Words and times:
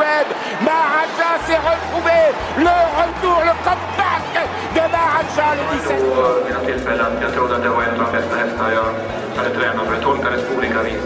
Webb. 0.00 0.28
Maharaja 0.68 1.30
s'est 1.46 1.62
retrouvé. 1.70 2.20
Le 2.66 2.76
retour, 3.00 3.38
le 3.48 3.54
comeback 3.66 4.32
de 4.76 4.84
Maharaja 4.94 5.48
le 5.58 5.64
17. 5.78 6.44
mina 6.46 6.60
tillfällen. 6.68 7.12
Jag 7.22 7.32
trodde 7.34 7.56
att 7.56 7.62
det 7.62 7.68
var 7.68 7.82
en 7.82 8.00
av 8.00 8.06
de 8.06 8.12
bästa 8.18 8.34
hästar 8.36 8.70
jag 8.78 8.88
hade 9.36 9.50
tränat 9.58 9.86
för. 9.86 9.94
Jag 9.94 10.02
tolkade 10.02 10.36
det 10.36 10.42
på 10.42 10.54
olika 10.58 10.82
vis. 10.82 11.04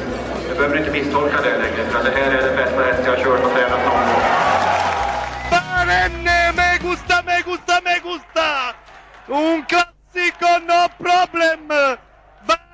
Du 0.48 0.54
behöver 0.54 0.76
inte 0.78 0.90
misstolka 0.90 1.36
det 1.42 1.58
längre, 1.58 1.84
för 1.90 2.04
det 2.04 2.10
här 2.10 2.30
är 2.30 2.42
den 2.46 2.56
bästa 2.56 2.82
häst 2.82 3.00
jag 3.04 3.12
har 3.16 3.24
kört 3.24 3.44
och 3.44 3.52
tränat 3.52 3.84
någon 3.84 4.06
gång. 4.08 4.22
Barenne, 5.50 6.52
me 6.56 6.78
gusta, 6.88 7.22
me 7.26 7.36
gusta, 7.48 7.74
me 7.84 7.94
gusta! 8.08 8.46
Un 9.26 9.64
classico, 9.70 10.50
no 10.70 10.88
problem! 11.04 11.68
Barenne, 11.68 12.02
facile, 12.46 12.48
alla 12.48 12.73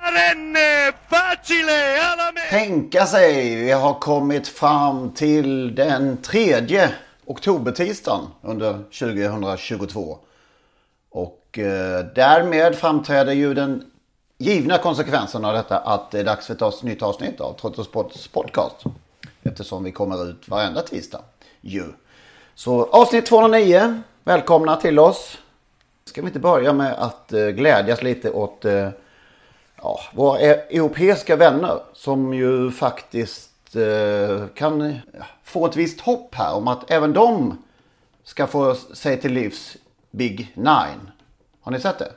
Tänka 2.49 3.05
sig, 3.05 3.55
vi 3.55 3.71
har 3.71 3.93
kommit 3.93 4.47
fram 4.47 5.11
till 5.13 5.75
den 5.75 6.17
tredje 6.17 6.89
oktobertisdagen 7.25 8.27
under 8.41 8.73
2022. 8.73 10.17
Och 11.09 11.59
eh, 11.59 12.05
därmed 12.15 12.75
framträder 12.75 13.33
ju 13.33 13.53
den 13.53 13.91
givna 14.37 14.77
konsekvensen 14.77 15.45
av 15.45 15.53
detta 15.53 15.77
att 15.77 16.11
det 16.11 16.19
är 16.19 16.23
dags 16.23 16.47
för 16.47 16.67
ett 16.67 16.83
nytt 16.83 17.01
avsnitt 17.01 17.41
av 17.41 17.53
Trottosports 17.53 18.27
podcast. 18.27 18.75
Eftersom 19.43 19.83
vi 19.83 19.91
kommer 19.91 20.29
ut 20.29 20.47
varenda 20.47 20.81
tisdag. 20.81 21.21
Ju. 21.61 21.83
Så 22.55 22.85
avsnitt 22.85 23.25
209, 23.25 24.01
välkomna 24.23 24.75
till 24.75 24.99
oss. 24.99 25.37
Ska 26.05 26.21
vi 26.21 26.27
inte 26.27 26.39
börja 26.39 26.73
med 26.73 26.93
att 26.93 27.33
eh, 27.33 27.47
glädjas 27.47 28.03
lite 28.03 28.31
åt 28.31 28.65
eh, 28.65 28.89
ja, 29.81 29.99
våra 30.13 30.39
e- 30.39 30.63
europeiska 30.69 31.35
vänner 31.35 31.79
som 31.93 32.33
ju 32.33 32.71
faktiskt 32.71 33.75
eh, 33.75 34.47
kan 34.55 34.93
få 35.43 35.65
ett 35.65 35.75
visst 35.75 36.01
hopp 36.01 36.35
här 36.35 36.53
om 36.55 36.67
att 36.67 36.91
även 36.91 37.13
de 37.13 37.57
ska 38.23 38.47
få 38.47 38.75
sig 38.75 39.21
till 39.21 39.33
livs 39.33 39.77
Big 40.11 40.51
Nine. 40.55 41.11
Har 41.61 41.71
ni 41.71 41.79
sett 41.79 41.99
det? 41.99 42.11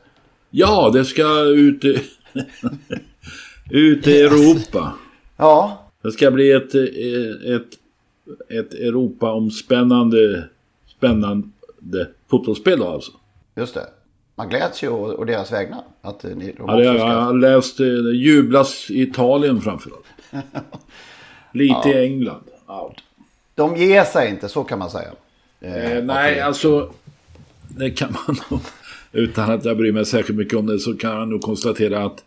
Ja, 0.51 0.91
det 0.91 1.05
ska 1.05 1.41
ut 1.42 1.85
i, 1.85 2.03
ut 3.70 4.07
i 4.07 4.20
Europa. 4.20 4.92
Ja, 5.36 5.85
Det 6.03 6.13
ska 6.13 6.30
bli 6.30 6.53
ett, 6.53 6.74
eh, 6.74 7.55
ett, 7.55 7.69
ett 8.48 8.74
Europa-omspännande 8.74 10.48
spännande 10.86 12.08
fotbollsspel 12.30 12.83
alltså. 12.83 13.13
just 13.57 13.74
det. 13.74 13.86
Man 14.36 14.48
gläds 14.48 14.83
ju 14.83 14.89
å 14.89 15.24
deras 15.24 15.52
vägnar. 15.52 15.83
Att 16.02 16.24
eh, 16.24 16.30
ni, 16.30 16.45
de 16.52 16.55
Ja, 16.58 16.67
det, 16.67 16.72
också 16.72 16.83
jag 16.84 16.96
ska- 16.96 17.20
har 17.20 17.34
läst 17.39 17.80
eh, 17.80 17.86
det 17.86 18.17
jublas 18.17 18.90
i 18.90 19.02
Italien 19.02 19.61
framförallt. 19.61 20.05
Lite 21.52 21.89
i 21.89 22.05
England. 22.05 22.42
Ja. 22.67 22.94
De 23.55 23.77
ger 23.77 24.05
sig 24.05 24.30
inte, 24.30 24.48
så 24.48 24.64
kan 24.64 24.78
man 24.78 24.90
säga. 24.90 25.11
Eh, 25.61 26.05
nej, 26.05 26.40
alltså 26.40 26.92
det 27.68 27.90
kan 27.90 28.12
man 28.27 28.36
nog, 28.50 28.61
utan 29.12 29.50
att 29.50 29.64
jag 29.64 29.77
bryr 29.77 29.92
mig 29.92 30.05
särskilt 30.06 30.39
mycket 30.39 30.58
om 30.58 30.67
det, 30.67 30.78
så 30.78 30.96
kan 30.96 31.11
jag 31.17 31.28
nog 31.28 31.40
konstatera 31.42 32.05
att 32.05 32.24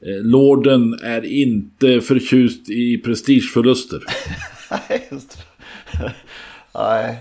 eh, 0.00 0.22
Lorden 0.24 0.94
är 1.02 1.24
inte 1.24 2.00
förtjust 2.00 2.68
i 2.70 2.98
prestigeförluster. 2.98 4.02
Nej, 4.88 5.08
just 5.10 5.38
det. 5.38 6.12
Nej. 6.74 7.16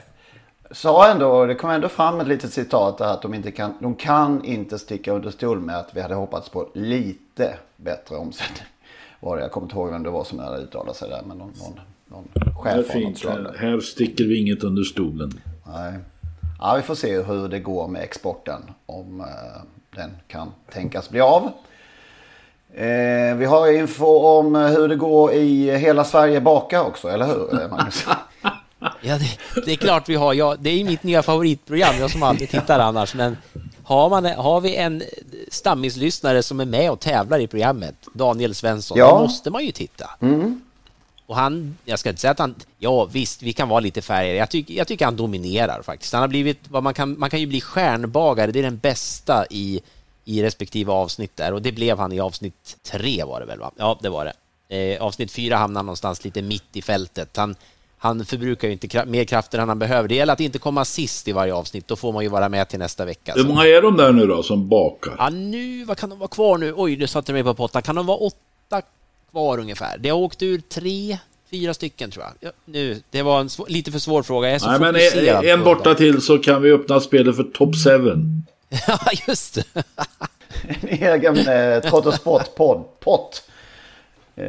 Sa 0.72 1.12
ändå, 1.12 1.46
det 1.46 1.56
kom 1.56 1.70
ändå 1.70 1.90
fram 1.90 2.20
ett 2.20 2.28
litet 2.28 2.54
citat 2.54 2.98
där 2.98 3.06
att 3.06 3.22
de 3.22 3.34
inte 3.34 3.52
kan, 3.52 3.74
de 3.80 3.96
kan 3.96 4.46
inte 4.46 4.80
sticka 4.80 5.12
under 5.12 5.30
stol 5.30 5.60
med 5.60 5.78
att 5.78 5.90
vi 5.94 6.02
hade 6.02 6.16
hoppats 6.16 6.50
på 6.50 6.70
lite 6.74 7.54
bättre 7.78 8.16
omsättning. 8.16 8.68
Var 9.20 9.36
det, 9.36 9.42
jag 9.42 9.52
kommer 9.52 9.66
inte 9.66 9.76
ihåg 9.76 9.90
vem 9.90 10.04
det 10.04 10.10
var 10.10 10.24
som 10.24 10.40
hade 10.40 10.58
uttalat 10.58 10.96
sig 10.96 11.10
där, 11.10 11.22
men 11.26 11.38
någon, 11.38 11.54
någon, 12.08 12.26
någon 12.36 12.56
chef 12.56 12.96
av 12.96 13.02
något 13.02 13.18
slag. 13.18 13.34
Här, 13.34 13.54
här 13.58 13.80
sticker 13.80 14.24
vi 14.24 14.42
inget 14.42 14.64
under 14.64 14.84
stolen. 14.84 15.42
Nej. 15.68 15.94
Ja, 16.60 16.74
vi 16.76 16.82
får 16.82 16.96
se 16.96 17.22
hur 17.22 17.48
det 17.48 17.60
går 17.60 17.88
med 17.88 18.02
exporten. 18.02 18.62
Om 18.86 19.22
eh, 19.22 19.62
den 19.96 20.12
kan 20.28 20.52
tänkas 20.72 21.10
bli 21.10 21.22
av. 21.22 21.52
Eh, 22.74 23.36
vi 23.36 23.46
har 23.46 23.72
info 23.72 24.06
om 24.06 24.56
eh, 24.56 24.62
hur 24.62 24.88
det 24.88 24.96
går 24.96 25.34
i 25.34 25.78
Hela 25.78 26.04
Sverige 26.04 26.42
bakar 26.42 26.82
också, 26.82 27.08
eller 27.08 27.26
hur 27.26 27.62
eh, 27.62 27.70
Magnus? 27.70 28.06
Ja, 29.02 29.18
det, 29.18 29.38
det 29.66 29.72
är 29.72 29.76
klart 29.76 30.10
vi 30.10 30.16
har. 30.16 30.34
Ja, 30.34 30.56
det 30.60 30.70
är 30.70 30.78
ju 30.78 30.84
mitt 30.84 31.04
nya 31.04 31.24
favoritprogram, 31.24 31.96
jag 32.00 32.12
som 32.12 32.24
aldrig 32.24 32.50
tittar 32.50 32.80
annars. 32.80 33.16
Men 33.16 33.38
har, 33.84 34.10
man, 34.10 34.26
har 34.26 34.62
vi 34.62 34.76
en 34.76 35.04
stammislyssnare 35.52 36.44
som 36.44 36.60
är 36.60 36.66
med 36.66 36.92
och 36.92 37.00
tävlar 37.00 37.40
i 37.40 37.48
programmet, 37.48 37.96
Daniel 38.14 38.56
Svensson, 38.56 38.98
Ja. 38.98 39.10
då 39.12 39.20
måste 39.20 39.50
man 39.50 39.66
ju 39.66 39.72
titta. 39.72 40.10
Mm. 40.22 40.62
Och 41.26 41.36
han, 41.36 41.78
jag 41.86 42.00
ska 42.00 42.10
inte 42.10 42.22
säga 42.22 42.32
att 42.32 42.40
han, 42.40 42.56
ja 42.80 43.06
visst, 43.06 43.42
vi 43.42 43.54
kan 43.54 43.70
vara 43.70 43.80
lite 43.80 44.02
färgade. 44.02 44.36
Jag, 44.38 44.50
tycker 44.50 44.74
jag 44.74 44.88
tycker 44.88 45.06
han 45.06 45.16
dominerar 45.16 45.82
faktiskt. 45.82 46.14
Han 46.14 46.22
har 46.22 46.28
blivit, 46.28 46.60
vad 46.70 46.84
man 46.84 46.94
kan, 46.94 47.20
man 47.20 47.30
kan 47.30 47.40
ju 47.40 47.46
bli 47.46 47.62
stjärnbagare, 47.62 48.52
det 48.52 48.60
är 48.60 48.64
den 48.64 48.78
bästa 48.78 49.46
i, 49.50 49.82
i 50.26 50.44
respektive 50.44 50.92
avsnitt 50.92 51.36
där. 51.36 51.54
Och 51.54 51.62
det 51.62 51.72
blev 51.72 51.98
han 51.98 52.12
i 52.12 52.20
avsnitt 52.20 52.78
tre 52.84 53.24
var 53.24 53.40
det 53.40 53.46
väl 53.46 53.60
va? 53.60 53.72
Ja, 53.78 54.00
det 54.02 54.10
var 54.10 54.26
det. 54.26 54.34
Eh, 54.78 55.02
avsnitt 55.02 55.32
fyra 55.32 55.58
hamnar 55.58 55.84
någonstans 55.84 56.24
lite 56.24 56.42
mitt 56.42 56.76
i 56.76 56.82
fältet. 56.82 57.38
Han, 57.38 57.56
han 58.04 58.26
förbrukar 58.26 58.68
ju 58.68 58.72
inte 58.74 59.06
mer 59.06 59.24
krafter 59.24 59.60
än 59.60 59.70
han 59.70 59.80
behöver. 59.80 60.10
Det 60.10 60.16
gäller 60.16 60.34
att 60.34 60.40
inte 60.40 60.60
komma 60.60 60.86
sist 60.86 61.28
i 61.28 61.32
varje 61.32 61.54
avsnitt, 61.54 61.88
då 61.88 61.96
får 61.96 62.12
man 62.12 62.24
ju 62.24 62.30
vara 62.30 62.50
med 62.50 62.70
till 62.70 62.80
nästa 62.80 63.06
vecka. 63.06 63.34
Hur 63.36 63.44
många 63.44 63.68
är 63.68 63.82
de 63.82 63.98
där 63.98 64.12
nu 64.12 64.28
då 64.28 64.44
som 64.44 64.70
bakar? 64.70 65.16
Ja, 65.18 65.30
nu, 65.30 65.84
vad 65.86 65.98
kan 65.98 66.10
de 66.10 66.20
vara 66.20 66.28
kvar 66.28 66.58
nu? 66.58 66.74
Oj, 66.78 66.98
nu 66.98 67.08
satte 67.08 67.34
mig 67.34 67.44
på 67.44 67.54
pottan. 67.54 67.82
Kan 67.82 67.96
de 67.96 68.06
vara 68.06 68.18
åtta 68.18 68.82
kvar 69.32 69.58
ungefär? 69.58 69.98
Det 69.98 70.10
har 70.10 70.18
åkt 70.18 70.42
ur 70.42 70.62
tre, 70.62 71.18
fyra 71.52 71.74
stycken 71.74 72.12
tror 72.12 72.26
jag. 72.26 72.34
Ja, 72.50 72.52
nu, 72.66 73.02
det 73.10 73.22
var 73.22 73.40
en 73.40 73.50
svår, 73.50 73.66
lite 73.70 73.92
för 73.92 74.00
svår 74.00 74.24
fråga. 74.24 74.48
Jag 74.48 74.56
är 74.56 74.60
så 74.60 74.68
Nej, 74.68 74.80
men 74.80 75.46
en 75.46 75.60
på 75.60 75.66
borta 75.66 75.96
till 75.96 76.22
så 76.22 76.38
kan 76.38 76.62
vi 76.62 76.72
öppna 76.72 77.00
spelet 77.00 77.36
för 77.36 77.44
Top 77.44 77.76
7. 77.76 78.16
Ja, 78.88 79.00
just 79.28 79.56
det. 79.56 79.64
En 80.82 80.90
egen 80.90 81.38
eh, 81.38 81.82
Trottosport-pott. 81.82 83.44
Eh, 83.48 83.52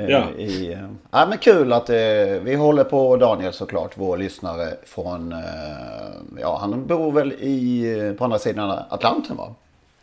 Ja. 0.08 0.30
i, 0.38 0.72
eh, 0.72 0.78
ja, 1.10 1.26
men 1.26 1.38
kul 1.38 1.72
att 1.72 1.90
eh, 1.90 1.96
vi 2.42 2.54
håller 2.54 2.84
på 2.84 3.16
Daniel 3.16 3.52
såklart, 3.52 3.90
vår 3.94 4.16
lyssnare 4.18 4.68
från... 4.86 5.32
Eh, 5.32 5.38
ja, 6.40 6.58
han 6.60 6.86
bor 6.86 7.12
väl 7.12 7.32
i, 7.32 7.82
eh, 7.98 8.12
på 8.12 8.24
andra 8.24 8.38
sidan 8.38 8.78
Atlanten 8.88 9.36
va? 9.36 9.54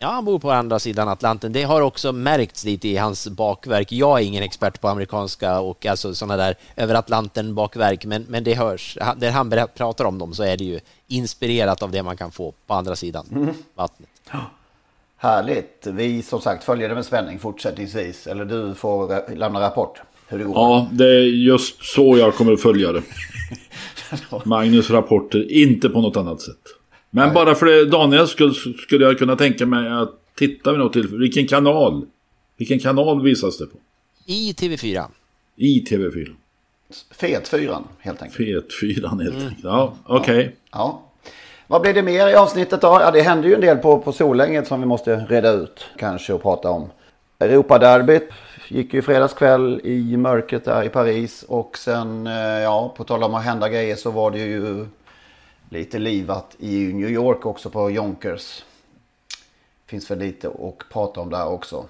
Ja, 0.02 0.08
han 0.08 0.26
bor 0.26 0.40
på 0.40 0.52
andra 0.52 0.80
sidan 0.80 1.08
Atlanten. 1.10 1.54
Det 1.54 1.64
har 1.64 1.82
också 1.82 2.12
märkts 2.12 2.66
lite 2.66 2.88
i 2.88 2.98
hans 2.98 3.28
bakverk. 3.28 3.92
Jag 3.92 4.20
är 4.20 4.24
ingen 4.24 4.44
expert 4.44 4.82
på 4.82 4.88
amerikanska 4.88 5.60
och 5.60 5.86
alltså 5.86 6.14
sådana 6.16 6.38
där 6.38 6.56
över 6.76 6.96
Atlanten 6.96 7.56
bakverk, 7.56 8.06
men, 8.06 8.26
men 8.30 8.44
det 8.44 8.54
hörs. 8.54 8.98
Där 9.18 9.32
han 9.32 9.54
pratar 9.76 10.06
om 10.06 10.18
dem 10.18 10.34
så 10.34 10.44
är 10.44 10.58
det 10.58 10.64
ju 10.64 10.80
inspirerat 11.08 11.84
av 11.84 11.92
det 11.92 12.04
man 12.04 12.18
kan 12.18 12.32
få 12.32 12.54
på 12.68 12.74
andra 12.74 12.96
sidan 12.96 13.26
Mm. 13.32 13.54
vattnet. 13.76 14.10
Härligt. 15.22 15.88
Vi 15.88 16.22
som 16.22 16.42
sagt 16.42 16.64
följer 16.64 16.90
det 16.90 16.96
med 16.96 17.06
spänning 17.06 17.40
fortsättningsvis. 17.40 18.28
Eller 18.28 18.46
du 18.46 18.76
får 18.76 19.36
lämna 19.36 19.62
rapport 19.62 20.02
hur 20.28 20.38
det 20.38 20.44
går. 20.44 20.56
Ja, 20.56 20.90
det 20.92 21.06
är 21.06 21.24
just 21.24 21.84
så 21.84 22.18
jag 22.18 22.36
kommer 22.36 22.54
att 22.54 22.62
följa 22.62 22.92
det. 22.92 23.02
Magnus 24.46 24.90
rapporter, 24.90 25.52
inte 25.52 25.90
på 25.90 26.02
något 26.02 26.18
annat 26.18 26.42
sätt. 26.42 26.60
Men 27.10 27.34
bara 27.34 27.56
för 27.56 27.66
det, 27.66 27.86
Daniel 27.86 28.28
skulle, 28.28 28.54
skulle 28.54 29.06
jag 29.06 29.18
kunna 29.18 29.36
tänka 29.36 29.66
mig 29.66 29.90
att 29.90 30.12
titta 30.36 30.72
vid 30.72 30.80
något 30.80 30.94
tillfälle. 30.94 31.20
Vilken 31.20 31.48
kanal? 31.48 32.06
Vilken 32.58 32.80
kanal 32.80 33.22
visas 33.22 33.58
det 33.58 33.66
på? 33.66 33.78
I 34.26 34.54
TV4. 34.54 35.06
I 35.56 35.84
TV4. 35.84 36.36
Fetfyran 37.12 37.84
helt 38.00 38.22
enkelt. 38.22 38.38
Fetfyran 38.38 39.20
helt 39.20 39.36
enkelt. 39.36 39.64
Ja, 39.64 39.96
okej. 40.06 40.40
Okay. 40.40 40.52
Ja. 40.72 41.09
Vad 41.72 41.82
blir 41.82 41.94
det 41.94 42.02
mer 42.02 42.28
i 42.28 42.36
avsnittet 42.36 42.82
då? 42.82 42.88
Ja, 42.88 43.12
det 43.12 43.22
händer 43.22 43.50
ju 43.50 43.56
en 43.56 43.62
del 43.62 43.78
på, 43.78 44.00
på 44.00 44.12
Solänget 44.12 44.68
som 44.68 44.80
vi 44.80 44.86
måste 44.86 45.16
reda 45.16 45.52
ut 45.52 45.86
kanske 45.98 46.34
och 46.34 46.42
prata 46.42 46.70
om. 46.70 46.90
Europaderbyt 47.40 48.30
gick 48.68 48.94
ju 48.94 49.02
fredagskväll 49.02 49.82
i 49.84 50.18
mörkret 50.18 50.66
där 50.66 50.84
i 50.84 50.90
Paris 50.90 51.44
och 51.44 51.78
sen, 51.78 52.28
eh, 52.28 52.34
ja, 52.34 52.94
på 52.98 53.04
tal 53.04 53.24
om 53.24 53.34
att 53.34 53.44
hända 53.44 53.70
grejer 53.70 53.96
så 53.96 54.12
var 54.12 54.32
det 54.32 54.40
ju 54.40 54.86
lite 55.70 56.00
livat 56.00 56.56
i 56.60 56.94
New 56.94 57.10
York 57.10 57.46
också 57.46 57.70
på 57.70 57.92
Jonkers 57.92 58.64
Finns 59.86 60.12
väl 60.12 60.20
lite 60.20 60.48
att 60.48 60.90
prata 60.92 61.22
om 61.22 61.30
där 61.30 61.48
också. 61.48 61.86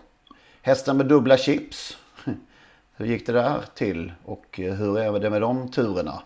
Hästen 0.61 0.97
med 0.97 1.05
dubbla 1.05 1.37
chips. 1.37 1.97
Hur 2.95 3.05
gick 3.05 3.25
det 3.25 3.33
där 3.33 3.61
till 3.75 4.11
och 4.25 4.59
eh, 4.59 4.73
hur 4.73 4.99
är 4.99 5.19
det 5.19 5.29
med 5.29 5.41
de 5.41 5.71
turerna? 5.71 6.21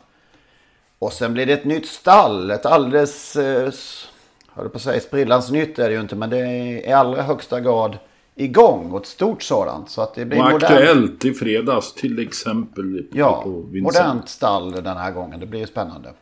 Och 1.04 1.14
sen 1.14 1.34
blir 1.34 1.46
det 1.46 1.54
ett 1.54 1.66
nytt 1.66 1.88
stall. 1.88 2.52
Ett 2.52 2.66
alldeles, 2.66 3.36
eh, 3.36 3.72
höll 4.50 4.70
på 4.70 4.76
att 4.76 4.82
säga 4.82 5.00
sprillans 5.00 5.52
nytt 5.52 5.80
är 5.80 5.90
det 5.90 5.96
ju 5.96 6.02
inte. 6.02 6.16
Men 6.16 6.30
det 6.30 6.38
är 6.38 6.90
i 6.90 6.92
allra 6.92 7.22
högsta 7.22 7.60
grad 7.60 7.98
igång 8.36 8.92
och 8.92 9.02
ett 9.02 9.08
stort 9.08 9.44
sådant. 9.44 9.90
Så 9.90 10.02
att 10.02 10.16
det 10.16 10.26
blir 10.26 10.40
och 10.40 10.48
aktuellt 10.48 11.26
i 11.26 11.34
fredags 11.34 11.94
till 11.94 12.20
exempel. 12.20 13.06
Ja, 13.14 13.42
på 13.44 13.50
modernt 13.72 14.30
stall 14.30 14.72
den 14.72 14.98
här 14.98 15.12
gången. 15.12 15.40
Det 15.40 15.46
blir 15.46 15.60
ju 15.60 15.68
spännande. 15.68 16.14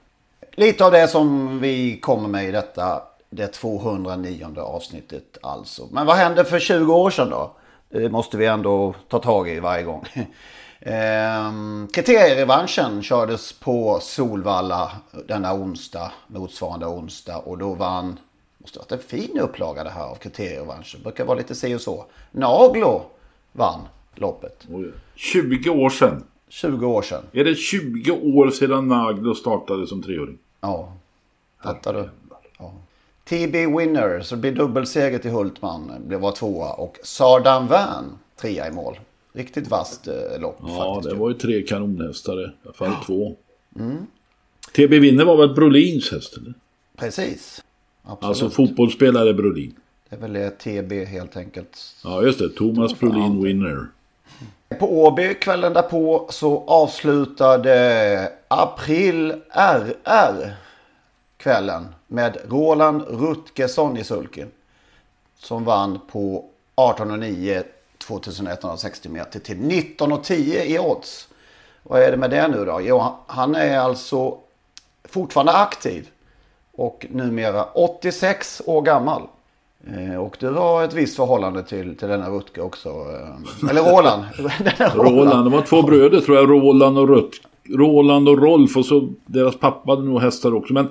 Lite 0.52 0.86
av 0.86 0.92
det 0.92 1.08
som 1.08 1.60
vi 1.60 2.00
kommer 2.00 2.30
med 2.30 2.50
i 2.50 2.52
detta, 2.52 3.02
det 3.30 3.48
209 3.48 4.48
avsnittet 4.58 5.38
alltså. 5.42 5.88
Men 5.92 6.06
vad 6.06 6.16
hände 6.16 6.46
för 6.46 6.60
20 6.60 6.94
år 6.94 7.10
sedan 7.10 7.30
då? 7.30 7.56
Det 7.90 8.10
måste 8.10 8.38
vi 8.38 8.46
ändå 8.46 8.96
ta 9.08 9.20
tag 9.20 9.50
i 9.50 9.60
varje 9.60 9.84
gång. 9.84 10.06
Ehm, 10.82 11.88
kriterierevanschen 11.94 13.04
kördes 13.04 13.54
på 13.54 14.00
Solvalla 14.02 14.92
denna 15.28 15.54
onsdag, 15.54 16.12
motsvarande 16.28 16.86
onsdag. 16.86 17.38
Och 17.38 17.58
då 17.58 17.74
vann, 17.74 18.20
måste 18.58 18.80
ha 18.80 18.86
varit 18.90 18.92
en 18.92 19.08
fin 19.08 19.40
upplaga 19.40 19.84
det 19.84 19.90
här 19.90 20.04
av 20.04 20.16
kriterierevanschen. 20.16 21.02
Brukar 21.04 21.26
vara 21.26 21.38
lite 21.38 21.56
si 21.56 21.76
och 21.76 21.82
så. 21.82 22.06
Naglo 22.32 23.02
vann 23.52 23.82
loppet. 24.16 24.68
20 25.16 25.70
år 25.70 25.90
sedan. 25.90 26.24
20 26.50 26.88
år 26.88 27.02
sedan. 27.02 27.24
Är 27.32 27.44
det 27.44 27.56
20 27.56 28.12
år 28.12 28.52
sedan 28.52 28.88
Naglo 28.88 29.36
startade 29.36 29.88
som 29.88 30.04
treåring? 30.04 30.38
Ja. 30.62 30.94
Fattar 31.64 31.94
du? 31.94 32.10
Ja. 32.60 32.74
TB 33.24 33.78
Winner, 33.78 34.22
så 34.22 34.36
det 34.36 34.42
blir 34.42 34.52
dubbelseger 34.52 35.20
till 35.20 35.32
Hultman. 35.32 35.92
Det 36.08 36.18
var 36.18 36.32
tvåa. 36.32 36.74
Och 36.74 36.98
Sardan 37.04 37.68
Van, 37.68 38.20
trea 38.36 38.68
i 38.68 38.72
mål. 38.72 39.00
Riktigt 39.34 39.68
vasst 39.68 40.08
eh, 40.08 40.40
lopp 40.40 40.58
Ja, 40.68 40.94
faktiskt. 40.96 41.14
det 41.14 41.20
var 41.20 41.30
ju 41.30 41.36
tre 41.36 41.62
kanonhästar. 41.62 42.42
I 42.42 42.52
alla 42.64 42.74
fall 42.74 42.92
ja. 42.92 43.04
två. 43.06 43.36
Mm. 43.80 44.06
TB 44.76 45.00
Winner 45.00 45.26
var 45.26 45.38
väl 45.38 45.54
Brolins 45.54 46.12
häst? 46.12 46.38
Eller? 46.38 46.54
Precis. 46.98 47.64
Absolut. 48.04 48.30
Alltså 48.30 48.50
fotbollsspelare 48.50 49.34
Brolin. 49.34 49.76
Det 50.10 50.16
är 50.16 50.20
väl 50.20 50.34
det 50.34 50.50
TB 50.50 51.06
helt 51.06 51.38
enkelt. 51.38 51.78
Ja, 52.04 52.24
just 52.24 52.40
det. 52.40 52.50
Thomas 52.50 53.00
Brolin 53.00 53.44
Winner. 53.44 53.88
På 54.80 55.02
Åby 55.04 55.34
kvällen 55.34 55.74
därpå 55.74 56.28
så 56.30 56.64
avslutade 56.68 58.32
April 58.48 59.34
RR 59.54 60.54
kvällen 61.38 61.88
med 62.08 62.38
Roland 62.50 63.02
Rutgersson 63.08 63.98
i 63.98 64.04
sulky. 64.04 64.46
Som 65.38 65.64
vann 65.66 66.00
på 66.12 66.46
18,9 66.76 67.64
2160 68.02 69.10
meter 69.10 69.40
till 69.40 69.58
19,10 69.58 70.34
i 70.64 70.80
odds. 70.80 71.28
Vad 71.84 72.02
är 72.02 72.12
det 72.12 72.18
med 72.18 72.30
det 72.30 72.48
nu 72.48 72.66
då? 72.66 72.80
Jo, 72.82 73.16
han 73.28 73.56
är 73.56 73.78
alltså 73.78 74.38
fortfarande 75.04 75.52
aktiv. 75.52 76.10
Och 76.74 77.06
numera 77.10 77.64
86 77.64 78.62
år 78.66 78.82
gammal. 78.82 79.22
Eh, 79.88 80.16
och 80.16 80.38
du 80.40 80.50
har 80.50 80.84
ett 80.84 80.94
visst 80.94 81.16
förhållande 81.16 81.64
till, 81.64 81.98
till 81.98 82.08
denna 82.08 82.30
Rutger 82.30 82.62
också. 82.62 82.90
Eh, 82.90 83.70
eller 83.70 83.82
Roland. 83.82 84.24
Roland. 84.96 85.18
Roland. 85.18 85.46
De 85.46 85.54
var 85.54 85.62
två 85.62 85.82
bröder 85.82 86.20
tror 86.20 86.38
jag. 86.38 86.50
Roland 86.50 86.98
och 86.98 87.10
Rut. 87.10 87.42
Roland 87.70 88.30
och 88.30 88.42
Rolf. 88.42 88.78
Och 88.78 88.86
så 88.86 89.14
deras 89.26 89.60
pappa 89.60 89.92
hade 89.92 90.04
nog 90.04 90.22
hästar 90.22 90.54
också. 90.54 90.74
Men 90.74 90.88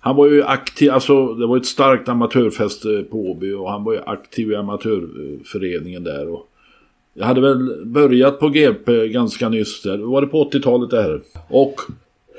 han 0.00 0.16
var 0.16 0.26
ju 0.26 0.44
aktiv. 0.44 0.90
Alltså 0.90 1.34
det 1.34 1.46
var 1.46 1.56
ett 1.56 1.66
starkt 1.66 2.08
amatörfäste 2.08 3.04
på 3.10 3.16
Åby. 3.16 3.52
Och 3.52 3.70
han 3.70 3.84
var 3.84 3.92
ju 3.92 4.00
aktiv 4.06 4.50
i 4.50 4.56
amatörföreningen 4.56 6.04
där. 6.04 6.28
Och 6.28 6.48
jag 7.14 7.26
hade 7.26 7.40
väl 7.40 7.86
börjat 7.86 8.38
på 8.38 8.48
GP 8.48 9.08
ganska 9.08 9.48
nyss. 9.48 9.82
Där. 9.82 9.98
Var 9.98 10.20
det 10.20 10.26
på 10.26 10.50
80-talet 10.50 10.90
det 10.90 11.02
här? 11.02 11.22
Och 11.48 11.80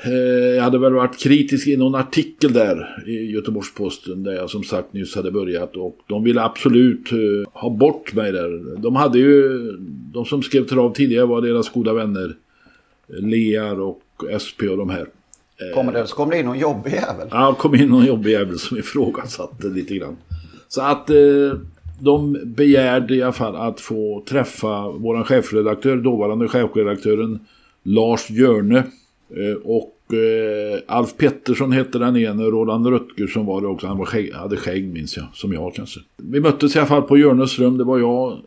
eh, 0.05 0.55
jag 0.55 0.63
hade 0.63 0.79
väl 0.79 0.93
varit 0.93 1.19
kritisk 1.19 1.67
i 1.67 1.77
någon 1.77 1.95
artikel 1.95 2.53
där 2.53 3.03
i 3.07 3.31
Göteborgs-Posten 3.31 4.23
där 4.23 4.33
jag 4.33 4.49
som 4.49 4.63
sagt 4.63 4.93
nyss 4.93 5.15
hade 5.15 5.31
börjat 5.31 5.77
och 5.77 5.97
de 6.07 6.23
ville 6.23 6.41
absolut 6.41 7.11
eh, 7.11 7.61
ha 7.61 7.69
bort 7.69 8.13
mig 8.13 8.31
där. 8.31 8.77
De 8.77 8.95
hade 8.95 9.19
ju, 9.19 9.59
de 10.13 10.25
som 10.25 10.43
skrev 10.43 10.65
trav 10.65 10.93
tidigare 10.93 11.25
var 11.25 11.41
deras 11.41 11.69
goda 11.69 11.93
vänner 11.93 12.35
Lear 13.07 13.79
och 13.81 14.01
SP 14.45 14.59
och 14.71 14.77
de 14.77 14.89
här. 14.89 15.07
Kommer 15.73 15.93
det, 15.93 16.07
så 16.07 16.15
kom 16.15 16.29
det 16.29 16.39
in 16.39 16.45
någon 16.45 16.59
jobbig 16.59 16.93
jävel? 16.93 17.27
Ja, 17.31 17.55
kom 17.59 17.75
in 17.75 17.89
någon 17.89 18.05
jobbig 18.05 18.31
jävel 18.31 18.59
som 18.59 18.77
ifrågasatte 18.77 19.67
lite 19.67 19.95
grann. 19.95 20.17
Så 20.67 20.81
att 20.81 21.09
eh, 21.09 21.15
de 21.99 22.37
begärde 22.45 23.15
i 23.15 23.23
alla 23.23 23.31
fall 23.31 23.55
att 23.55 23.81
få 23.81 24.23
träffa 24.27 24.89
vår 24.89 25.23
chefredaktör, 25.23 25.97
dåvarande 25.97 26.47
chefredaktören 26.47 27.39
Lars 27.83 28.29
Hjörne. 28.29 28.83
Eh, 29.29 29.57
och 29.63 30.13
eh, 30.13 30.79
Alf 30.87 31.17
Pettersson 31.17 31.71
hette 31.71 31.99
den 31.99 32.17
ene, 32.17 32.43
Roland 32.43 32.87
Röttger 32.87 33.27
som 33.27 33.45
var 33.45 33.61
det 33.61 33.67
också, 33.67 33.87
han 33.87 33.97
var 33.97 34.05
skägg, 34.05 34.33
hade 34.33 34.57
skägg 34.57 34.93
minns 34.93 35.17
jag, 35.17 35.25
som 35.33 35.53
jag 35.53 35.75
kanske. 35.75 35.99
Vi 36.17 36.39
möttes 36.39 36.75
i 36.75 36.79
alla 36.79 36.87
fall 36.87 37.01
på 37.01 37.17
Hjörnes 37.17 37.59
rum, 37.59 37.77
det 37.77 37.83
var 37.83 37.99
jag 37.99 38.37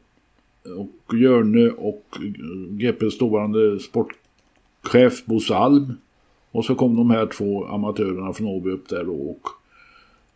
och 0.77 1.15
Hjörne 1.15 1.69
och 1.69 2.05
eh, 2.13 2.71
GPs 2.71 3.19
dåvarande 3.19 3.79
sportchef 3.81 5.25
Bosse 5.25 5.55
Alm. 5.55 5.93
Och 6.51 6.65
så 6.65 6.75
kom 6.75 6.97
de 6.97 7.11
här 7.11 7.27
två 7.27 7.65
amatörerna 7.65 8.33
från 8.33 8.47
Åby 8.47 8.71
upp 8.71 8.89
där 8.89 9.05
då 9.05 9.15
och 9.15 9.49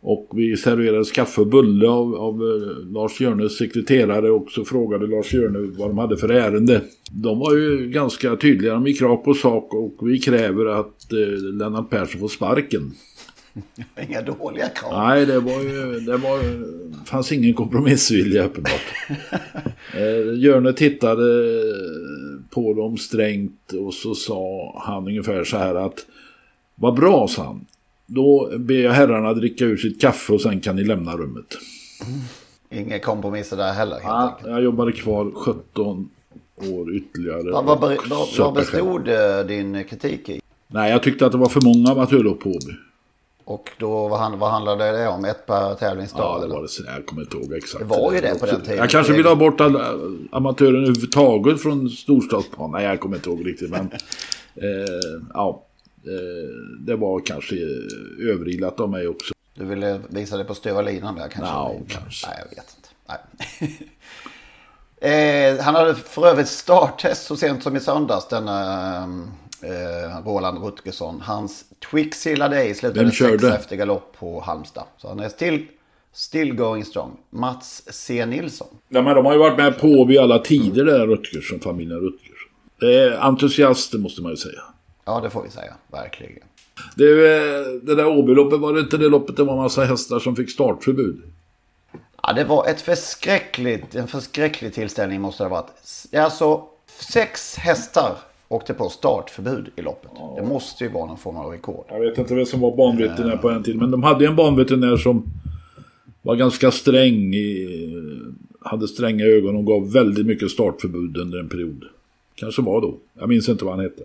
och 0.01 0.29
vi 0.33 0.57
serverades 0.57 1.11
kaffe 1.11 1.41
och 1.41 1.47
bulle 1.47 1.87
av, 1.87 2.15
av 2.15 2.33
eh, 2.33 2.91
Lars 2.93 3.21
Hjörnes 3.21 3.57
sekreterare 3.57 4.31
och 4.31 4.51
så 4.51 4.65
frågade 4.65 5.07
Lars 5.07 5.33
Hjörne 5.33 5.59
vad 5.77 5.89
de 5.89 5.97
hade 5.97 6.17
för 6.17 6.29
ärende. 6.29 6.81
De 7.11 7.39
var 7.39 7.55
ju 7.55 7.89
ganska 7.89 8.35
tydliga, 8.35 8.73
de 8.73 8.87
gick 8.87 9.01
rakt 9.01 9.25
på 9.25 9.33
sak 9.33 9.73
och 9.73 10.09
vi 10.09 10.19
kräver 10.19 10.65
att 10.65 11.13
eh, 11.13 11.53
Lennart 11.53 11.89
Persson 11.89 12.19
får 12.19 12.27
sparken. 12.27 12.91
Inga 14.09 14.21
dåliga 14.21 14.69
krav. 14.69 15.07
Nej, 15.07 15.25
det 15.25 15.39
var 15.39 15.61
ju, 15.61 15.99
det 15.99 16.17
var, 16.17 16.39
fanns 17.05 17.31
ingen 17.31 17.53
kompromissvilja 17.53 18.45
uppenbart. 18.45 18.93
eh, 19.95 20.39
Hjörne 20.39 20.73
tittade 20.73 21.23
på 22.49 22.73
dem 22.73 22.97
strängt 22.97 23.73
och 23.73 23.93
så 23.93 24.15
sa 24.15 24.73
han 24.85 25.07
ungefär 25.07 25.43
så 25.43 25.57
här 25.57 25.75
att 25.75 26.05
vad 26.75 26.95
bra, 26.95 27.27
sa 27.27 27.43
han. 27.43 27.65
Då 28.13 28.51
ber 28.57 28.75
jag 28.75 28.91
herrarna 28.91 29.33
dricka 29.33 29.65
ur 29.65 29.77
sitt 29.77 30.01
kaffe 30.01 30.33
och 30.33 30.41
sen 30.41 30.59
kan 30.59 30.75
ni 30.75 30.83
lämna 30.83 31.17
rummet. 31.17 31.57
Mm. 32.07 32.19
Inga 32.85 32.99
kompromisser 32.99 33.57
där 33.57 33.73
heller 33.73 33.95
helt 33.95 34.05
ja, 34.05 34.39
Jag 34.45 34.63
jobbade 34.63 34.91
kvar 34.91 35.31
17 35.35 36.09
år 36.57 36.95
ytterligare. 36.95 37.51
Vad, 37.51 37.65
vad, 37.65 37.79
vad, 37.79 37.97
vad 38.37 38.53
bestod 38.53 39.05
själv. 39.05 39.47
din 39.47 39.83
kritik 39.83 40.29
i? 40.29 40.41
Nej, 40.67 40.91
jag 40.91 41.03
tyckte 41.03 41.25
att 41.25 41.31
det 41.31 41.37
var 41.37 41.49
för 41.49 41.61
många 41.61 41.91
amatörlopp 41.91 42.39
på 42.39 42.49
Åby. 42.49 42.73
Och 43.45 43.69
då, 43.77 44.07
vad, 44.07 44.39
vad 44.39 44.51
handlade 44.51 44.91
det 44.91 45.07
om? 45.07 45.25
Ett 45.25 45.45
per 45.45 45.75
tävlingsdag? 45.75 46.21
Ja, 46.21 46.47
det 46.47 46.53
var 46.53 46.61
det. 46.61 46.91
Jag 46.95 47.05
kommer 47.05 47.21
inte 47.21 47.37
ihåg 47.37 47.53
exakt. 47.53 47.79
Det 47.79 47.85
var 47.85 48.13
ju 48.13 48.21
det 48.21 48.39
på 48.39 48.45
den 48.45 48.61
tiden. 48.61 48.77
Jag 48.77 48.89
kanske 48.89 49.13
vill 49.13 49.25
ha 49.25 49.35
bort 49.35 49.61
amatören 50.31 50.75
överhuvudtaget 50.75 51.61
från 51.61 51.89
storstadsbanan. 51.89 52.71
Nej, 52.71 52.85
jag 52.85 52.99
kommer 52.99 53.15
inte 53.15 53.29
ihåg 53.29 53.47
riktigt. 53.47 53.69
Men, 53.69 53.81
eh, 54.55 55.21
ja. 55.33 55.63
Eh, 56.05 56.79
det 56.79 56.95
var 56.95 57.19
kanske 57.19 57.55
överilat 58.19 58.79
av 58.79 58.89
mig 58.89 59.07
också. 59.07 59.33
Du 59.53 59.65
ville 59.65 60.01
visa 60.09 60.37
det 60.37 60.43
på 60.43 60.55
stöva 60.55 60.81
linan 60.81 61.15
där 61.15 61.27
kanske? 61.27 61.51
Ja, 61.51 61.75
kanske. 61.87 62.27
Nej, 62.27 62.37
jag 62.39 62.55
vet 62.55 62.75
inte. 62.77 63.83
Eh, 65.03 65.59
han 65.59 65.75
hade 65.75 65.95
för 65.95 66.27
övrigt 66.27 66.47
starttest 66.47 67.25
så 67.25 67.35
sent 67.35 67.63
som 67.63 67.75
i 67.75 67.79
söndags, 67.79 68.27
denna 68.27 68.93
eh, 69.61 70.25
Roland 70.25 70.63
Rutgersson. 70.63 71.21
Hans 71.21 71.65
Twixilla 71.91 72.49
Day 72.49 72.73
slutade 72.73 73.11
sex 73.11 73.43
efter 73.43 73.75
galopp 73.75 74.15
på 74.19 74.41
Halmstad. 74.41 74.83
Så 74.97 75.07
han 75.07 75.19
är 75.19 75.29
still, 75.29 75.67
still 76.13 76.55
going 76.55 76.85
strong. 76.85 77.17
Mats 77.29 77.83
C. 77.89 78.25
Nilsson. 78.25 78.67
Ja, 78.89 79.01
men 79.01 79.15
de 79.15 79.25
har 79.25 79.33
ju 79.33 79.39
varit 79.39 79.57
med 79.57 79.79
på 79.79 80.05
vid 80.05 80.19
alla 80.19 80.39
tider 80.39 80.85
där, 80.85 81.07
Rutgersson, 81.07 81.59
familjen 81.59 81.99
Rutgersson. 81.99 82.49
Eh, 82.81 83.25
entusiaster 83.25 83.97
måste 83.97 84.21
man 84.21 84.31
ju 84.31 84.37
säga. 84.37 84.61
Ja, 85.11 85.21
det 85.21 85.29
får 85.29 85.43
vi 85.43 85.49
säga. 85.49 85.73
Verkligen. 85.91 86.43
Det, 86.95 87.05
det 87.81 87.95
där 87.95 88.07
Åbyloppet, 88.07 88.59
var 88.59 88.73
det 88.73 88.79
inte 88.79 88.97
det 88.97 89.09
loppet 89.09 89.37
det 89.37 89.43
var 89.43 89.53
en 89.53 89.59
massa 89.59 89.83
hästar 89.83 90.19
som 90.19 90.35
fick 90.35 90.51
startförbud? 90.51 91.21
Ja, 92.23 92.33
det 92.33 92.43
var 92.43 92.67
ett 92.67 92.81
förskräckligt, 92.81 93.95
en 93.95 94.07
förskräcklig 94.07 94.73
tillställning 94.73 95.21
måste 95.21 95.43
det 95.43 95.49
ha 95.49 95.55
varit. 95.55 95.71
Alltså 96.25 96.63
sex 96.87 97.57
hästar 97.57 98.17
åkte 98.47 98.73
på 98.73 98.89
startförbud 98.89 99.69
i 99.75 99.81
loppet. 99.81 100.11
Ja. 100.15 100.33
Det 100.37 100.47
måste 100.47 100.83
ju 100.83 100.89
vara 100.91 101.05
någon 101.05 101.17
form 101.17 101.37
av 101.37 101.51
rekord. 101.51 101.85
Jag 101.89 101.99
vet 101.99 102.17
inte 102.17 102.35
vem 102.35 102.45
som 102.45 102.59
var 102.59 102.75
banveterinär 102.75 103.37
på 103.37 103.49
den 103.49 103.63
tiden. 103.63 103.79
Men 103.79 103.91
de 103.91 104.03
hade 104.03 104.25
en 104.25 104.35
banveterinär 104.35 104.97
som 104.97 105.23
var 106.21 106.35
ganska 106.35 106.71
sträng. 106.71 107.33
I, 107.33 107.67
hade 108.59 108.87
stränga 108.87 109.25
ögon 109.25 109.55
och 109.55 109.65
gav 109.65 109.91
väldigt 109.91 110.25
mycket 110.25 110.51
startförbud 110.51 111.17
under 111.17 111.39
en 111.39 111.49
period. 111.49 111.85
Kanske 112.35 112.61
var 112.61 112.81
då. 112.81 112.97
Jag 113.19 113.29
minns 113.29 113.49
inte 113.49 113.65
vad 113.65 113.73
han 113.73 113.83
hette. 113.83 114.03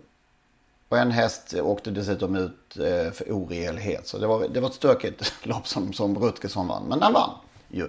Och 0.89 0.97
en 0.97 1.11
häst 1.11 1.53
åkte 1.61 1.91
dessutom 1.91 2.35
ut 2.35 2.77
eh, 2.77 3.11
för 3.11 3.31
oregelhet. 3.31 4.07
Så 4.07 4.17
det 4.17 4.27
var, 4.27 4.47
det 4.53 4.59
var 4.59 4.69
ett 4.69 4.75
stökigt 4.75 5.33
lopp 5.43 5.67
som, 5.67 5.93
som 5.93 6.19
Rutgersson 6.19 6.67
vann. 6.67 6.83
Men 6.89 7.01
han 7.01 7.13
vann 7.13 7.31
ju. 7.69 7.87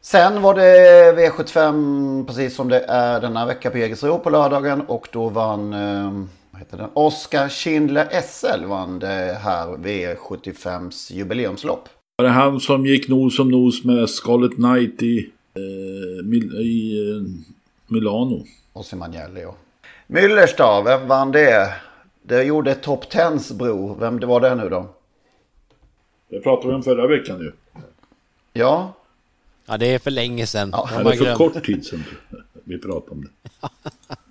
Sen 0.00 0.42
var 0.42 0.54
det 0.54 1.12
V75 1.12 2.26
precis 2.26 2.54
som 2.54 2.68
det 2.68 2.80
är 2.80 3.20
denna 3.20 3.46
vecka 3.46 3.70
på 3.70 3.78
Jägersro 3.78 4.18
på 4.18 4.30
lördagen. 4.30 4.80
Och 4.80 5.08
då 5.12 5.28
vann 5.28 5.72
eh, 5.72 6.24
vad 6.50 6.58
heter 6.60 6.76
den? 6.76 6.90
Oskar 6.94 7.48
Schindler 7.48 8.20
SL 8.22 8.64
vann 8.64 8.98
det 8.98 9.38
här 9.42 9.66
V75s 9.66 11.12
jubileumslopp. 11.12 11.88
Var 12.16 12.24
det 12.24 12.30
han 12.30 12.60
som 12.60 12.86
gick 12.86 13.08
nos 13.08 13.36
som 13.36 13.50
nos 13.50 13.84
med 13.84 14.10
Scarlet 14.10 14.54
Knight 14.54 15.02
i, 15.02 15.30
eh, 15.54 16.60
i 16.60 17.10
eh, 17.10 17.22
Milano? 17.86 18.44
Ossimanelli 18.72 19.40
ja. 19.40 19.54
Müllers 20.10 20.54
då, 20.56 20.82
vem 20.84 21.08
vann 21.08 21.32
det? 21.32 21.74
Det 22.22 22.42
gjorde 22.42 22.74
Top 22.74 23.10
Tens 23.10 23.52
bro. 23.52 23.94
Vem 23.94 24.20
det 24.20 24.26
var 24.26 24.40
det 24.40 24.54
nu 24.54 24.68
då? 24.68 24.86
Det 26.28 26.40
pratade 26.40 26.68
vi 26.68 26.74
om 26.74 26.82
förra 26.82 27.06
veckan 27.06 27.40
ju. 27.40 27.52
Ja. 28.52 28.92
Ja, 29.66 29.76
det 29.76 29.86
är 29.94 29.98
för 29.98 30.10
länge 30.10 30.46
sedan. 30.46 30.70
Ja, 30.72 30.88
det 31.04 31.10
är 31.10 31.16
för 31.16 31.34
kort 31.34 31.64
tid 31.64 31.86
sedan 31.86 32.04
vi 32.64 32.78
pratade 32.78 33.10
om 33.10 33.24
det. 33.24 33.68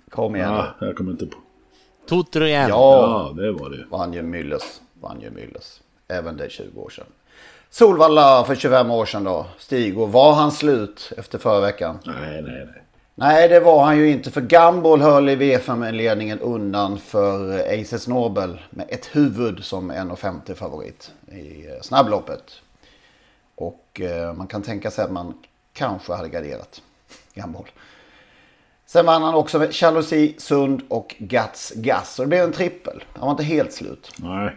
Kom 0.10 0.36
igen 0.36 0.48
ja, 0.50 0.74
Jag 0.86 0.96
kommer 0.96 1.10
inte 1.10 1.26
på. 1.26 1.38
Totro 2.06 2.44
igen. 2.44 2.68
Ja, 2.68 3.32
ja, 3.36 3.42
det 3.42 3.52
var 3.52 3.70
det. 3.70 3.84
Vann 3.90 4.12
ju 4.12 4.22
Myllers. 4.22 4.80
Vann 5.00 5.20
ju 5.20 5.30
Myllers. 5.30 5.80
Även 6.08 6.36
det 6.36 6.50
20 6.50 6.80
år 6.80 6.90
sedan. 6.90 7.06
Solvalla 7.70 8.44
för 8.44 8.54
25 8.54 8.90
år 8.90 9.06
sedan 9.06 9.24
då. 9.24 9.46
Stig, 9.58 9.98
och 9.98 10.12
var 10.12 10.32
han 10.34 10.52
slut 10.52 11.12
efter 11.16 11.38
förra 11.38 11.60
veckan? 11.60 11.98
Nej, 12.04 12.42
nej, 12.42 12.66
nej. 12.74 12.82
Nej, 13.20 13.48
det 13.48 13.60
var 13.60 13.84
han 13.84 13.98
ju 13.98 14.10
inte. 14.10 14.30
För 14.30 14.40
Gumball 14.40 15.00
höll 15.00 15.28
i 15.28 15.36
V5-ledningen 15.36 16.38
undan 16.40 16.98
för 16.98 17.58
Aces 17.80 18.08
Nobel 18.08 18.60
med 18.70 18.86
ett 18.88 19.16
huvud 19.16 19.64
som 19.64 19.92
1,50 19.92 20.54
favorit 20.54 21.12
i 21.32 21.66
eh, 21.66 21.80
snabbloppet. 21.82 22.52
Och 23.54 24.00
eh, 24.00 24.34
man 24.34 24.46
kan 24.46 24.62
tänka 24.62 24.90
sig 24.90 25.04
att 25.04 25.10
man 25.10 25.34
kanske 25.72 26.12
hade 26.12 26.28
garderat 26.28 26.82
Gumball. 27.34 27.66
Sen 28.86 29.06
vann 29.06 29.22
han 29.22 29.34
också 29.34 29.58
med 29.58 29.68
Jalousie, 29.72 30.34
Sund 30.38 30.82
och 30.88 31.14
Gats 31.18 31.72
Gas. 31.76 32.14
Så 32.14 32.22
det 32.22 32.28
blev 32.28 32.44
en 32.44 32.52
trippel. 32.52 33.04
Han 33.12 33.26
var 33.26 33.30
inte 33.30 33.44
helt 33.44 33.72
slut. 33.72 34.12
Nej. 34.16 34.56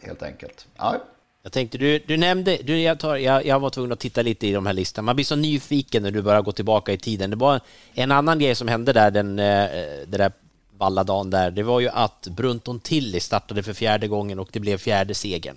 Helt 0.00 0.22
enkelt. 0.22 0.66
Ja. 0.76 0.96
Jag 1.42 1.52
tänkte, 1.52 1.78
du, 1.78 1.98
du 1.98 2.16
nämnde, 2.16 2.58
du, 2.64 2.80
jag, 2.80 3.00
tar, 3.00 3.16
jag, 3.16 3.46
jag 3.46 3.60
var 3.60 3.70
tvungen 3.70 3.92
att 3.92 3.98
titta 3.98 4.22
lite 4.22 4.46
i 4.46 4.52
de 4.52 4.66
här 4.66 4.72
listorna. 4.72 5.06
Man 5.06 5.16
blir 5.16 5.24
så 5.24 5.36
nyfiken 5.36 6.02
när 6.02 6.10
du 6.10 6.22
börjar 6.22 6.42
gå 6.42 6.52
tillbaka 6.52 6.92
i 6.92 6.98
tiden. 6.98 7.30
Det 7.30 7.36
var 7.36 7.60
en 7.94 8.12
annan 8.12 8.38
grej 8.38 8.54
som 8.54 8.68
hände 8.68 8.92
där 8.92 9.10
den, 9.10 9.38
eh, 9.38 9.68
det 10.06 10.18
där 10.18 10.32
valladagen 10.78 11.30
där. 11.30 11.50
Det 11.50 11.62
var 11.62 11.80
ju 11.80 11.88
att 11.88 12.28
Brunton 12.30 12.80
Tilly 12.80 13.20
startade 13.20 13.62
för 13.62 13.72
fjärde 13.72 14.08
gången 14.08 14.38
och 14.38 14.48
det 14.52 14.60
blev 14.60 14.78
fjärde 14.78 15.14
segern. 15.14 15.56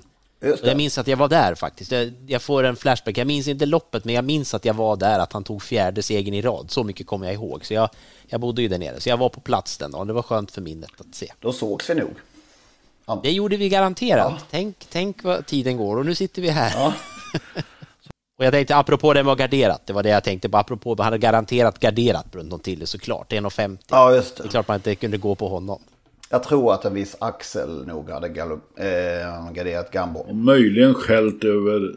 Jag 0.64 0.78
minns 0.78 0.98
att 0.98 1.08
jag 1.08 1.18
var 1.18 1.28
där 1.28 1.56
faktiskt. 1.56 1.92
Jag, 1.92 2.14
jag, 2.28 2.42
får 2.42 2.64
en 2.64 2.76
flashback. 2.76 3.18
Jag 3.18 3.28
minns 3.28 3.48
inte 3.48 3.66
loppet, 3.66 4.06
men 4.06 4.16
jag 4.16 4.26
minns 4.26 4.54
att 4.54 4.66
jag 4.66 4.74
var 4.74 4.96
där, 4.96 5.20
att 5.20 5.34
han 5.34 5.44
tog 5.44 5.64
fjärde 5.64 6.04
segern 6.04 6.34
i 6.34 6.42
rad. 6.42 6.72
Så 6.72 6.84
mycket 6.84 7.08
kommer 7.08 7.26
jag 7.26 7.34
ihåg. 7.34 7.66
Så 7.66 7.74
jag, 7.74 7.90
jag 8.28 8.42
bodde 8.42 8.62
ju 8.62 8.68
där 8.68 8.78
nere, 8.78 9.00
så 9.00 9.10
jag 9.10 9.18
var 9.18 9.30
på 9.30 9.40
plats 9.40 9.78
den 9.78 9.92
dagen. 9.92 10.08
Det 10.08 10.14
var 10.14 10.22
skönt 10.22 10.52
för 10.52 10.62
minnet 10.62 10.92
att 10.98 11.16
se. 11.16 11.32
Då 11.40 11.54
sågs 11.54 11.90
vi 11.90 11.96
nog. 11.96 12.12
Det 13.24 13.32
gjorde 13.32 13.58
vi 13.58 13.70
garanterat. 13.70 14.34
Ja. 14.40 14.46
Tänk, 14.50 14.76
tänk 14.90 15.24
vad 15.24 15.46
tiden 15.46 15.78
går 15.78 15.98
och 15.98 16.06
nu 16.06 16.16
sitter 16.16 16.42
vi 16.42 16.50
här. 16.50 16.74
Ja. 16.76 16.94
och 18.38 18.46
jag 18.46 18.54
tänkte 18.54 18.76
apropå 18.76 19.14
det 19.14 19.24
med 19.24 19.38
garderat, 19.38 19.82
det 19.86 19.94
var 19.94 20.04
det 20.04 20.10
jag 20.10 20.24
tänkte 20.24 20.50
på. 20.50 20.58
Apropå, 20.58 20.96
man 20.98 21.04
hade 21.04 21.18
garanterat 21.18 21.80
garderat 21.80 22.32
Brunton 22.32 22.60
till 22.60 22.88
såklart. 22.88 23.32
1,50. 23.32 23.78
Ja, 23.90 24.16
just 24.16 24.38
det. 24.38 24.44
det 24.44 24.48
är 24.48 24.52
klart 24.52 24.68
man 24.68 24.76
inte 24.76 24.96
kunde 24.96 25.18
gå 25.18 25.36
på 25.36 25.48
honom. 25.48 25.82
Jag 26.30 26.44
tror 26.44 26.74
att 26.74 26.86
en 26.86 26.94
viss 26.94 27.16
Axel 27.20 27.88
nog 27.88 28.10
hade 28.10 28.28
eh, 28.28 29.52
garderat 29.52 29.92
Gambo. 29.92 30.34
Möjligen 30.34 30.94
skällt 30.94 31.44
över 31.44 31.94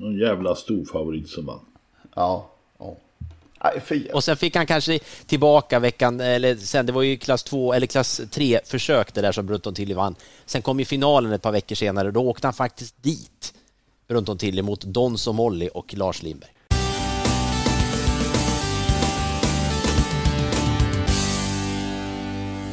någon 0.00 0.18
jävla 0.18 0.54
storfavorit 0.54 1.28
som 1.28 1.46
vann. 1.46 1.60
Ja. 2.14 2.50
Och 4.12 4.24
sen 4.24 4.36
fick 4.36 4.56
han 4.56 4.66
kanske 4.66 4.98
tillbaka 5.26 5.78
veckan, 5.78 6.20
eller 6.20 6.56
sen, 6.56 6.86
det 6.86 6.92
var 6.92 7.02
ju 7.02 7.16
klass 7.16 7.42
2 7.42 7.72
eller 7.72 7.86
klass 7.86 8.20
3 8.30 8.60
försök 8.64 9.14
det 9.14 9.20
där 9.20 9.32
som 9.32 9.46
Brunton 9.46 9.74
Tilly 9.74 9.94
vann. 9.94 10.14
Sen 10.46 10.62
kom 10.62 10.78
ju 10.78 10.84
finalen 10.84 11.32
ett 11.32 11.42
par 11.42 11.52
veckor 11.52 11.74
senare, 11.74 12.10
då 12.10 12.20
åkte 12.20 12.46
han 12.46 12.54
faktiskt 12.54 13.02
dit, 13.02 13.54
Brunton 14.08 14.38
Tilly, 14.38 14.62
mot 14.62 14.80
Dons 14.80 15.26
och 15.26 15.34
Molly 15.34 15.68
och 15.74 15.94
Lars 15.94 16.22
Lindberg. 16.22 16.50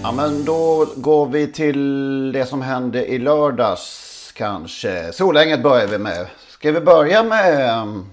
Ja 0.04 0.12
men 0.12 0.46
då 0.46 0.88
går 0.96 1.26
vi 1.26 1.48
till 1.48 2.32
det 2.32 2.46
som 2.46 2.62
hände 2.62 3.06
i 3.06 3.20
lördags 3.20 4.32
kanske. 4.36 5.14
Solänget 5.14 5.64
börjar 5.64 5.88
vi 5.88 5.98
med. 5.98 6.28
Ska 6.50 6.72
vi 6.72 6.80
börja 6.80 7.24
med 7.24 8.04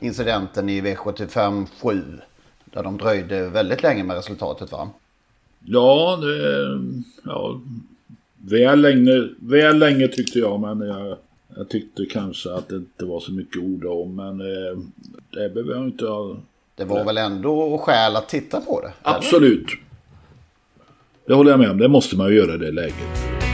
incidenten 0.00 0.68
i 0.68 0.80
V75 0.80 1.66
7. 1.82 2.02
Där 2.64 2.82
de 2.82 2.98
dröjde 2.98 3.48
väldigt 3.48 3.82
länge 3.82 4.04
med 4.04 4.16
resultatet 4.16 4.72
va? 4.72 4.90
Ja, 5.64 6.18
det, 6.22 6.80
ja 7.24 7.60
väl, 8.50 8.80
länge, 8.80 9.28
väl 9.38 9.78
länge 9.78 10.08
tyckte 10.08 10.38
jag 10.38 10.60
men 10.60 10.88
jag, 10.88 11.16
jag 11.56 11.68
tyckte 11.68 12.06
kanske 12.06 12.52
att 12.52 12.68
det 12.68 12.76
inte 12.76 13.04
var 13.04 13.20
så 13.20 13.32
mycket 13.32 13.62
ord 13.62 13.84
om. 13.84 14.16
Men 14.16 14.40
eh, 14.40 14.78
det 15.30 15.54
behöver 15.54 15.74
jag 15.74 15.84
inte 15.84 16.06
ha... 16.06 16.36
Det 16.76 16.84
var 16.84 17.04
väl 17.04 17.18
ändå 17.18 17.78
skäl 17.78 18.16
att 18.16 18.28
titta 18.28 18.60
på 18.60 18.80
det? 18.80 18.86
Eller? 18.86 19.16
Absolut. 19.16 19.66
Det 21.26 21.34
håller 21.34 21.50
jag 21.50 21.60
med 21.60 21.70
om. 21.70 21.78
Det 21.78 21.88
måste 21.88 22.16
man 22.16 22.30
ju 22.30 22.36
göra 22.36 22.54
i 22.54 22.58
det 22.58 22.70
läget. 22.70 23.53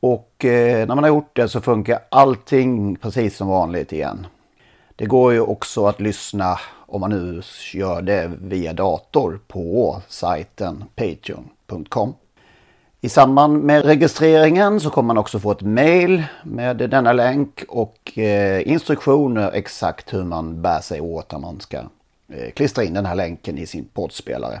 Och 0.00 0.44
eh, 0.44 0.86
när 0.88 0.94
man 0.94 1.04
har 1.04 1.08
gjort 1.08 1.36
det 1.36 1.48
så 1.48 1.60
funkar 1.60 1.98
allting 2.08 2.96
precis 2.96 3.36
som 3.36 3.48
vanligt 3.48 3.92
igen. 3.92 4.26
Det 4.96 5.06
går 5.06 5.32
ju 5.32 5.40
också 5.40 5.86
att 5.86 6.00
lyssna 6.00 6.58
om 6.86 7.00
man 7.00 7.10
nu 7.10 7.42
gör 7.74 8.02
det 8.02 8.32
via 8.42 8.72
dator 8.72 9.40
på 9.48 10.02
sajten 10.08 10.84
patreon.com. 10.96 12.14
I 13.00 13.08
samband 13.08 13.64
med 13.64 13.84
registreringen 13.84 14.80
så 14.80 14.90
kommer 14.90 15.06
man 15.06 15.18
också 15.18 15.38
få 15.38 15.50
ett 15.50 15.62
mail 15.62 16.24
med 16.44 16.76
denna 16.76 17.12
länk 17.12 17.64
och 17.68 18.18
eh, 18.18 18.68
instruktioner 18.68 19.50
exakt 19.52 20.14
hur 20.14 20.24
man 20.24 20.62
bär 20.62 20.80
sig 20.80 21.00
åt 21.00 21.32
när 21.32 21.38
man 21.38 21.60
ska 21.60 21.76
eh, 21.76 22.50
klistra 22.54 22.84
in 22.84 22.94
den 22.94 23.06
här 23.06 23.14
länken 23.14 23.58
i 23.58 23.66
sin 23.66 23.84
poddspelare. 23.84 24.60